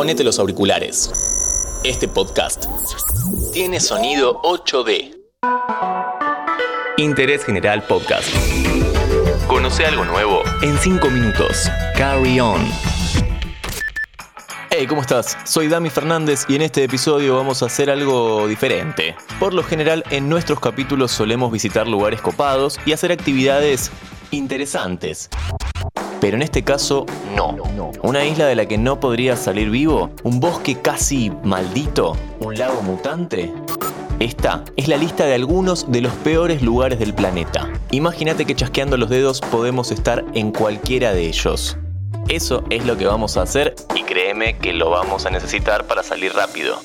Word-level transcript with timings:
ponete 0.00 0.24
los 0.24 0.38
auriculares. 0.38 1.12
Este 1.84 2.08
podcast 2.08 2.64
tiene 3.52 3.80
sonido 3.80 4.40
8D. 4.40 5.14
Interés 6.96 7.44
General 7.44 7.82
Podcast. 7.82 8.26
Conoce 9.46 9.84
algo 9.84 10.06
nuevo 10.06 10.40
en 10.62 10.78
5 10.78 11.10
minutos. 11.10 11.70
Carry 11.98 12.40
on. 12.40 12.66
Hey, 14.70 14.86
¿cómo 14.86 15.02
estás? 15.02 15.36
Soy 15.44 15.68
Dami 15.68 15.90
Fernández 15.90 16.46
y 16.48 16.54
en 16.54 16.62
este 16.62 16.82
episodio 16.82 17.36
vamos 17.36 17.62
a 17.62 17.66
hacer 17.66 17.90
algo 17.90 18.48
diferente. 18.48 19.14
Por 19.38 19.52
lo 19.52 19.62
general, 19.62 20.02
en 20.08 20.30
nuestros 20.30 20.60
capítulos 20.60 21.10
solemos 21.10 21.52
visitar 21.52 21.86
lugares 21.86 22.22
copados 22.22 22.80
y 22.86 22.92
hacer 22.92 23.12
actividades 23.12 23.90
interesantes. 24.30 25.28
Pero 26.20 26.36
en 26.36 26.42
este 26.42 26.62
caso, 26.62 27.06
no. 27.34 27.56
Una 28.02 28.24
isla 28.24 28.46
de 28.46 28.54
la 28.54 28.66
que 28.66 28.78
no 28.78 29.00
podría 29.00 29.36
salir 29.36 29.70
vivo, 29.70 30.10
un 30.22 30.40
bosque 30.40 30.80
casi 30.80 31.32
maldito, 31.42 32.16
un 32.40 32.56
lago 32.56 32.82
mutante. 32.82 33.52
Esta 34.18 34.64
es 34.76 34.86
la 34.86 34.98
lista 34.98 35.24
de 35.24 35.34
algunos 35.34 35.90
de 35.90 36.02
los 36.02 36.12
peores 36.12 36.60
lugares 36.60 36.98
del 36.98 37.14
planeta. 37.14 37.70
Imagínate 37.90 38.44
que 38.44 38.54
chasqueando 38.54 38.98
los 38.98 39.08
dedos 39.08 39.40
podemos 39.40 39.90
estar 39.90 40.24
en 40.34 40.52
cualquiera 40.52 41.14
de 41.14 41.26
ellos. 41.26 41.78
Eso 42.28 42.62
es 42.68 42.84
lo 42.84 42.98
que 42.98 43.06
vamos 43.06 43.38
a 43.38 43.42
hacer 43.42 43.74
y 43.94 44.02
créeme 44.02 44.58
que 44.58 44.74
lo 44.74 44.90
vamos 44.90 45.24
a 45.24 45.30
necesitar 45.30 45.86
para 45.86 46.02
salir 46.02 46.34
rápido. 46.34 46.78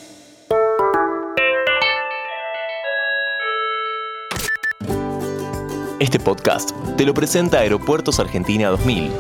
Este 5.98 6.20
podcast 6.20 6.72
te 6.98 7.06
lo 7.06 7.14
presenta 7.14 7.60
Aeropuertos 7.60 8.20
Argentina 8.20 8.68
2000. 8.68 9.12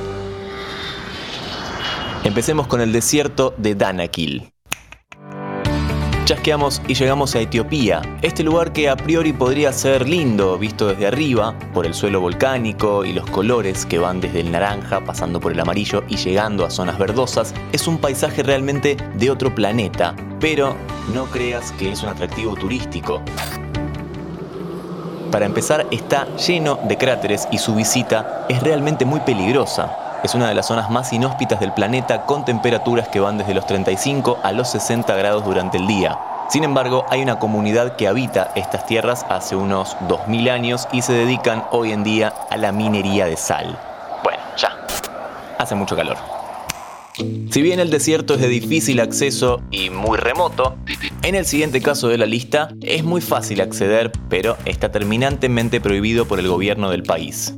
Empecemos 2.26 2.68
con 2.68 2.82
el 2.82 2.92
desierto 2.92 3.54
de 3.58 3.76
Danakil. 3.76 4.52
Chasqueamos 6.26 6.82
y 6.88 6.96
llegamos 6.96 7.34
a 7.36 7.40
Etiopía, 7.40 8.02
este 8.22 8.44
lugar 8.44 8.74
que 8.74 8.90
a 8.90 8.98
priori 8.98 9.32
podría 9.32 9.72
ser 9.72 10.10
lindo 10.10 10.58
visto 10.58 10.88
desde 10.88 11.08
arriba, 11.08 11.58
por 11.74 11.86
el 11.86 11.94
suelo 11.94 12.20
volcánico 12.20 13.06
y 13.06 13.14
los 13.14 13.30
colores 13.30 13.86
que 13.86 14.00
van 14.00 14.20
desde 14.20 14.42
el 14.42 14.52
naranja 14.52 15.00
pasando 15.06 15.40
por 15.40 15.54
el 15.54 15.60
amarillo 15.62 16.04
y 16.10 16.18
llegando 16.18 16.66
a 16.66 16.72
zonas 16.72 16.98
verdosas, 17.00 17.54
es 17.72 17.88
un 17.88 18.00
paisaje 18.00 18.44
realmente 18.44 18.98
de 19.16 19.32
otro 19.32 19.56
planeta, 19.56 20.14
pero 20.42 20.76
no 21.14 21.26
creas 21.28 21.72
que 21.74 21.92
es 21.92 22.04
un 22.04 22.10
atractivo 22.10 22.54
turístico. 22.56 23.22
Para 25.36 25.48
empezar, 25.48 25.86
está 25.92 26.28
lleno 26.38 26.80
de 26.84 26.98
cráteres 26.98 27.50
y 27.52 27.58
su 27.58 27.76
visita 27.76 28.46
es 28.48 28.64
realmente 28.64 29.04
muy 29.04 29.20
peligrosa. 29.20 30.22
Es 30.24 30.34
una 30.34 30.48
de 30.48 30.56
las 30.56 30.68
zonas 30.68 30.90
más 30.90 31.12
inhóspitas 31.12 31.60
del 31.60 31.74
planeta 31.74 32.22
con 32.22 32.46
temperaturas 32.46 33.10
que 33.10 33.20
van 33.20 33.38
desde 33.38 33.54
los 33.54 33.66
35 33.66 34.40
a 34.42 34.54
los 34.54 34.70
60 34.70 35.14
grados 35.14 35.44
durante 35.44 35.78
el 35.78 35.88
día. 35.88 36.18
Sin 36.48 36.64
embargo, 36.64 37.06
hay 37.10 37.22
una 37.22 37.38
comunidad 37.38 37.98
que 37.98 38.08
habita 38.08 38.52
estas 38.56 38.86
tierras 38.86 39.26
hace 39.28 39.58
unos 39.58 39.98
2000 40.08 40.50
años 40.50 40.88
y 40.94 41.02
se 41.02 41.12
dedican 41.12 41.66
hoy 41.72 41.92
en 41.92 42.06
día 42.06 42.34
a 42.50 42.56
la 42.56 42.72
minería 42.72 43.26
de 43.26 43.36
sal. 43.36 43.78
Bueno, 44.24 44.40
ya. 44.56 44.72
Hace 45.58 45.76
mucho 45.76 45.98
calor. 45.98 46.45
Si 47.18 47.62
bien 47.62 47.80
el 47.80 47.90
desierto 47.90 48.34
es 48.34 48.42
de 48.42 48.50
difícil 48.50 49.00
acceso 49.00 49.62
y 49.72 49.90
muy 49.90 50.18
remoto, 50.18 50.76
en 51.24 51.36
el 51.36 51.46
siguiente 51.46 51.82
caso 51.82 52.10
de 52.10 52.18
la 52.18 52.26
lista 52.26 52.70
es 52.82 53.06
muy 53.06 53.22
fácil 53.22 53.62
acceder, 53.62 54.12
pero 54.30 54.58
está 54.66 54.92
terminantemente 54.92 55.80
prohibido 55.80 56.26
por 56.26 56.40
el 56.40 56.50
gobierno 56.50 56.90
del 56.90 57.04
país. 57.04 57.54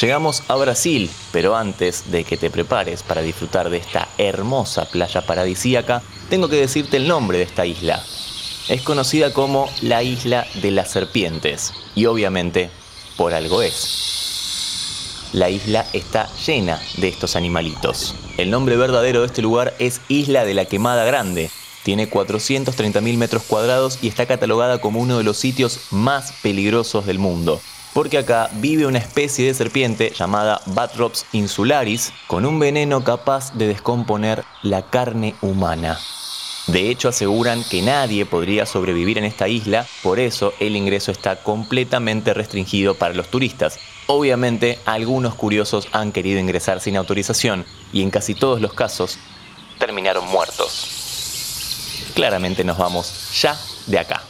Llegamos 0.00 0.42
a 0.48 0.56
Brasil, 0.56 1.10
pero 1.32 1.56
antes 1.56 2.10
de 2.10 2.24
que 2.24 2.36
te 2.36 2.50
prepares 2.50 3.02
para 3.02 3.22
disfrutar 3.22 3.70
de 3.70 3.78
esta 3.78 4.08
hermosa 4.18 4.86
playa 4.90 5.22
paradisíaca, 5.22 6.02
tengo 6.28 6.48
que 6.48 6.56
decirte 6.56 6.98
el 6.98 7.08
nombre 7.08 7.38
de 7.38 7.44
esta 7.44 7.64
isla. 7.64 8.02
Es 8.68 8.82
conocida 8.82 9.32
como 9.32 9.68
la 9.80 10.02
isla 10.02 10.46
de 10.62 10.70
las 10.70 10.90
serpientes, 10.90 11.72
y 11.94 12.04
obviamente 12.04 12.70
por 13.16 13.34
algo 13.34 13.62
es 13.62 14.19
la 15.32 15.50
isla 15.50 15.86
está 15.92 16.28
llena 16.46 16.80
de 16.96 17.08
estos 17.08 17.36
animalitos. 17.36 18.14
El 18.36 18.50
nombre 18.50 18.76
verdadero 18.76 19.20
de 19.20 19.26
este 19.26 19.42
lugar 19.42 19.74
es 19.78 20.00
Isla 20.08 20.44
de 20.44 20.54
la 20.54 20.64
Quemada 20.64 21.04
Grande. 21.04 21.50
Tiene 21.82 22.10
430.000 22.10 23.16
metros 23.16 23.42
cuadrados 23.42 23.98
y 24.02 24.08
está 24.08 24.26
catalogada 24.26 24.80
como 24.80 25.00
uno 25.00 25.18
de 25.18 25.24
los 25.24 25.36
sitios 25.36 25.80
más 25.90 26.32
peligrosos 26.42 27.06
del 27.06 27.18
mundo. 27.18 27.60
Porque 27.94 28.18
acá 28.18 28.50
vive 28.54 28.86
una 28.86 28.98
especie 28.98 29.46
de 29.46 29.54
serpiente 29.54 30.12
llamada 30.16 30.60
Batrops 30.66 31.26
insularis 31.32 32.12
con 32.26 32.46
un 32.46 32.58
veneno 32.58 33.02
capaz 33.02 33.52
de 33.54 33.66
descomponer 33.66 34.44
la 34.62 34.82
carne 34.82 35.34
humana. 35.40 35.98
De 36.66 36.88
hecho, 36.88 37.08
aseguran 37.08 37.64
que 37.64 37.82
nadie 37.82 38.26
podría 38.26 38.64
sobrevivir 38.64 39.18
en 39.18 39.24
esta 39.24 39.48
isla, 39.48 39.86
por 40.02 40.20
eso 40.20 40.52
el 40.60 40.76
ingreso 40.76 41.10
está 41.10 41.42
completamente 41.42 42.32
restringido 42.32 42.94
para 42.94 43.14
los 43.14 43.28
turistas. 43.28 43.80
Obviamente, 44.06 44.78
algunos 44.86 45.34
curiosos 45.34 45.88
han 45.92 46.12
querido 46.12 46.40
ingresar 46.40 46.80
sin 46.80 46.96
autorización 46.96 47.64
y 47.92 48.02
en 48.02 48.10
casi 48.10 48.34
todos 48.34 48.60
los 48.60 48.72
casos 48.72 49.18
terminaron 49.78 50.26
muertos. 50.26 52.12
Claramente 52.14 52.64
nos 52.64 52.78
vamos 52.78 53.30
ya 53.40 53.58
de 53.86 53.98
acá. 53.98 54.22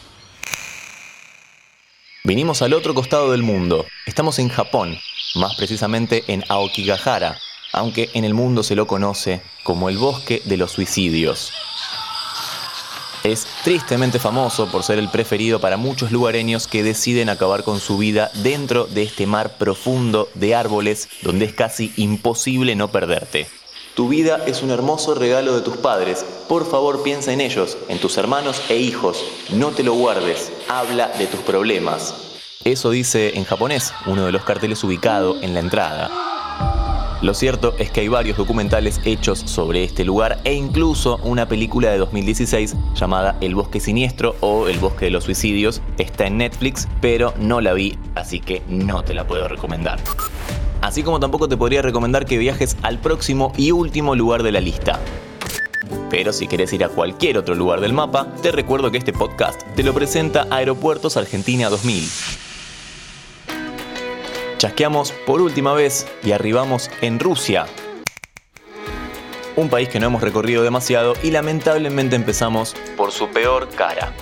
Vinimos 2.23 2.61
al 2.61 2.75
otro 2.75 2.95
costado 2.95 3.33
del 3.33 3.43
mundo. 3.43 3.87
Estamos 4.07 4.39
en 4.39 4.51
Japón, 4.51 4.99
más 5.35 5.55
precisamente 5.57 6.25
en 6.29 6.45
Aokigahara, 6.49 7.39
aunque 7.73 8.11
en 8.13 8.25
el 8.25 8.35
mundo 8.35 8.63
se 8.63 8.77
lo 8.77 8.87
conoce 8.87 9.41
como 9.63 9.89
el 9.89 9.97
bosque 9.97 10.43
de 10.45 10.59
los 10.59 10.73
suicidios. 10.73 11.53
Es 13.23 13.47
tristemente 13.65 14.19
famoso 14.19 14.71
por 14.71 14.83
ser 14.83 14.99
el 14.99 15.11
preferido 15.11 15.61
para 15.61 15.77
muchos 15.77 16.11
lugareños 16.11 16.67
que 16.67 16.83
deciden 16.83 17.29
acabar 17.29 17.65
con 17.65 17.79
su 17.79 17.99
vida 17.99 18.31
dentro 18.43 18.87
de 18.87 19.03
este 19.03 19.27
mar 19.27 19.59
profundo 19.59 20.29
de 20.35 20.55
árboles 20.55 21.09
donde 21.23 21.45
es 21.45 21.53
casi 21.53 21.93
imposible 21.97 22.75
no 22.77 22.89
perderte. 22.89 23.47
Tu 23.95 24.09
vida 24.09 24.43
es 24.47 24.63
un 24.63 24.71
hermoso 24.71 25.15
regalo 25.15 25.55
de 25.55 25.61
tus 25.61 25.77
padres. 25.77 26.25
Por 26.49 26.65
favor 26.71 27.03
piensa 27.03 27.33
en 27.33 27.43
ellos, 27.43 27.77
en 27.89 27.99
tus 27.99 28.17
hermanos 28.17 28.63
e 28.71 28.77
hijos. 28.77 29.23
No 29.53 29.73
te 29.73 29.83
lo 29.83 29.93
guardes. 29.93 30.51
Habla 30.69 31.09
de 31.19 31.27
tus 31.27 31.41
problemas. 31.41 32.15
Eso 32.65 32.91
dice 32.91 33.37
en 33.37 33.45
japonés 33.45 33.93
uno 34.07 34.25
de 34.25 34.33
los 34.33 34.45
carteles 34.45 34.83
ubicado 34.85 35.37
en 35.43 35.53
la 35.53 35.61
entrada. 35.61 36.11
Lo 37.23 37.35
cierto 37.35 37.75
es 37.79 37.91
que 37.91 38.01
hay 38.01 38.09
varios 38.09 38.39
documentales 38.39 38.99
hechos 39.05 39.41
sobre 39.41 39.85
este 39.85 40.07
lugar 40.07 40.41
e 40.45 40.55
incluso 40.55 41.19
una 41.23 41.47
película 41.47 41.91
de 41.91 41.99
2016 41.99 42.75
llamada 42.95 43.37
El 43.43 43.55
bosque 43.55 43.79
siniestro 43.79 44.37
o 44.41 44.69
El 44.69 44.79
bosque 44.79 45.07
de 45.07 45.11
los 45.11 45.25
suicidios 45.25 45.83
está 45.99 46.27
en 46.27 46.39
Netflix, 46.39 46.89
pero 47.03 47.35
no 47.39 47.61
la 47.61 47.75
vi, 47.75 47.99
así 48.15 48.41
que 48.41 48.63
no 48.69 49.03
te 49.03 49.13
la 49.13 49.27
puedo 49.27 49.49
recomendar. 49.49 50.01
Así 50.81 51.03
como 51.03 51.21
tampoco 51.21 51.47
te 51.47 51.59
podría 51.59 51.83
recomendar 51.83 52.25
que 52.25 52.39
viajes 52.39 52.79
al 52.81 52.99
próximo 52.99 53.53
y 53.59 53.71
último 53.71 54.15
lugar 54.15 54.43
de 54.43 54.53
la 54.53 54.63
lista. 54.63 54.99
Pero 56.09 56.33
si 56.33 56.49
querés 56.49 56.73
ir 56.73 56.85
a 56.85 56.89
cualquier 56.89 57.37
otro 57.37 57.55
lugar 57.55 57.83
del 57.83 57.93
mapa, 57.93 58.29
te 58.41 58.51
recuerdo 58.51 58.91
que 58.91 58.97
este 58.97 59.13
podcast 59.13 59.61
te 59.77 59.83
lo 59.83 59.93
presenta 59.93 60.47
Aeropuertos 60.51 61.19
Argentina 61.19 61.69
2000 61.69 62.40
Chasqueamos 64.61 65.13
por 65.13 65.41
última 65.41 65.73
vez 65.73 66.07
y 66.23 66.33
arribamos 66.33 66.91
en 67.01 67.19
Rusia. 67.19 67.65
Un 69.57 69.71
país 69.71 69.89
que 69.89 69.99
no 69.99 70.09
hemos 70.09 70.21
recorrido 70.21 70.63
demasiado 70.63 71.15
y 71.23 71.31
lamentablemente 71.31 72.15
empezamos 72.15 72.77
por 72.95 73.11
su 73.11 73.29
peor 73.29 73.71
cara. 73.71 74.13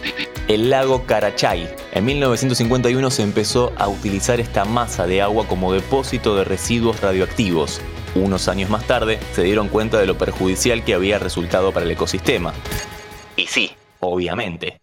El 0.47 0.71
lago 0.71 1.05
Karachay. 1.07 1.69
En 1.91 2.05
1951 2.05 3.11
se 3.11 3.25
empezó 3.25 3.73
a 3.79 3.89
utilizar 3.89 4.39
esta 4.39 4.65
masa 4.65 5.09
de 5.09 5.23
agua 5.23 5.45
como 5.49 5.73
depósito 5.73 6.37
de 6.37 6.45
residuos 6.45 7.01
radioactivos. 7.01 7.81
Unos 8.15 8.47
años 8.47 8.71
más 8.71 8.87
tarde 8.87 9.19
se 9.33 9.43
dieron 9.43 9.67
cuenta 9.67 9.99
de 9.99 10.07
lo 10.07 10.19
perjudicial 10.19 10.85
que 10.85 10.95
había 10.95 11.19
resultado 11.19 11.73
para 11.73 11.85
el 11.85 11.91
ecosistema. 11.91 12.55
Y 13.35 13.49
sí, 13.49 13.73
obviamente. 13.99 14.81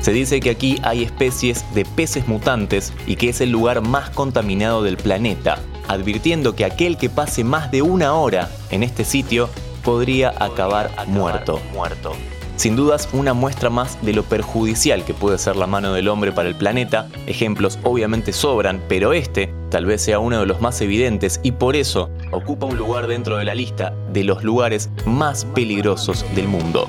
Se 0.00 0.12
dice 0.12 0.40
que 0.40 0.50
aquí 0.50 0.78
hay 0.82 1.02
especies 1.02 1.64
de 1.74 1.84
peces 1.84 2.28
mutantes 2.28 2.92
y 3.06 3.16
que 3.16 3.30
es 3.30 3.40
el 3.40 3.50
lugar 3.50 3.80
más 3.80 4.10
contaminado 4.10 4.82
del 4.82 4.96
planeta, 4.96 5.58
advirtiendo 5.88 6.54
que 6.54 6.64
aquel 6.64 6.96
que 6.96 7.10
pase 7.10 7.44
más 7.44 7.70
de 7.70 7.82
una 7.82 8.14
hora 8.14 8.48
en 8.70 8.82
este 8.82 9.04
sitio 9.04 9.48
podría 9.82 10.32
acabar, 10.38 10.90
muerto. 11.06 11.60
muerto. 11.72 12.12
Sin 12.56 12.74
dudas, 12.74 13.08
una 13.12 13.34
muestra 13.34 13.70
más 13.70 14.04
de 14.04 14.12
lo 14.12 14.24
perjudicial 14.24 15.04
que 15.04 15.14
puede 15.14 15.38
ser 15.38 15.54
la 15.54 15.68
mano 15.68 15.92
del 15.92 16.08
hombre 16.08 16.32
para 16.32 16.48
el 16.48 16.56
planeta. 16.56 17.08
Ejemplos 17.28 17.78
obviamente 17.84 18.32
sobran, 18.32 18.82
pero 18.88 19.12
este 19.12 19.54
tal 19.70 19.86
vez 19.86 20.02
sea 20.02 20.18
uno 20.18 20.40
de 20.40 20.46
los 20.46 20.60
más 20.60 20.80
evidentes 20.80 21.38
y 21.44 21.52
por 21.52 21.76
eso 21.76 22.10
ocupa 22.32 22.66
un 22.66 22.76
lugar 22.76 23.06
dentro 23.06 23.36
de 23.36 23.44
la 23.44 23.54
lista 23.54 23.94
de 24.12 24.24
los 24.24 24.42
lugares 24.42 24.90
más 25.06 25.44
peligrosos 25.44 26.24
del 26.34 26.48
mundo. 26.48 26.88